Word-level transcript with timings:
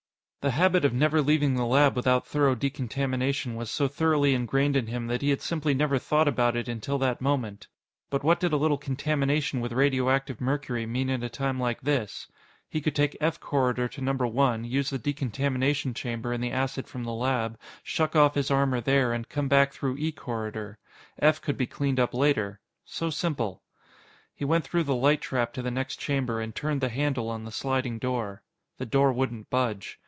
The 0.41 0.49
habit 0.49 0.83
of 0.83 0.91
never 0.91 1.21
leaving 1.21 1.53
the 1.53 1.67
lab 1.67 1.95
without 1.95 2.25
thorough 2.25 2.55
decontamination 2.55 3.53
was 3.55 3.69
so 3.69 3.87
thoroughly 3.87 4.33
ingrained 4.33 4.75
in 4.75 4.87
him 4.87 5.05
that 5.05 5.21
he 5.21 5.29
had 5.29 5.39
simply 5.43 5.75
never 5.75 5.99
thought 5.99 6.27
about 6.27 6.55
it 6.55 6.67
until 6.67 6.97
that 6.97 7.21
moment. 7.21 7.67
But 8.09 8.23
what 8.23 8.39
did 8.39 8.51
a 8.51 8.57
little 8.57 8.79
contamination 8.79 9.61
with 9.61 9.71
radioactive 9.71 10.41
mercury 10.41 10.87
mean 10.87 11.11
at 11.11 11.21
a 11.21 11.29
time 11.29 11.59
like 11.59 11.81
this? 11.81 12.27
He 12.67 12.81
could 12.81 12.95
take 12.95 13.15
F 13.21 13.39
corridor 13.39 13.87
to 13.89 14.01
Number 14.01 14.25
One, 14.25 14.63
use 14.63 14.89
the 14.89 14.97
decontamination 14.97 15.93
chamber 15.93 16.33
and 16.33 16.43
the 16.43 16.49
acid 16.49 16.87
from 16.87 17.03
the 17.03 17.13
lab, 17.13 17.59
shuck 17.83 18.15
off 18.15 18.33
his 18.33 18.49
armor 18.49 18.81
there, 18.81 19.13
and 19.13 19.29
come 19.29 19.47
back 19.47 19.71
through 19.71 19.97
E 19.99 20.11
corridor. 20.11 20.79
F 21.19 21.39
could 21.39 21.55
be 21.55 21.67
cleaned 21.67 21.99
up 21.99 22.15
later. 22.15 22.59
So 22.83 23.11
simple. 23.11 23.61
He 24.33 24.43
went 24.43 24.63
through 24.63 24.85
the 24.85 24.95
light 24.95 25.21
trap 25.21 25.53
to 25.53 25.61
the 25.61 25.69
next 25.69 25.97
chamber 25.99 26.41
and 26.41 26.55
turned 26.55 26.81
the 26.81 26.89
handle 26.89 27.29
on 27.29 27.43
the 27.43 27.51
sliding 27.51 27.99
door. 27.99 28.41
The 28.79 28.87
door 28.87 29.13
wouldn't 29.13 29.51
budge. 29.51 29.99